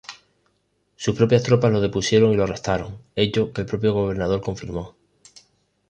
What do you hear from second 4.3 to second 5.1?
confirmó.